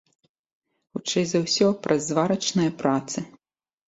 Хутчэй 0.95 1.25
за 1.31 1.41
ўсё, 1.43 1.67
праз 1.83 2.01
зварачныя 2.13 2.71
працы. 2.81 3.17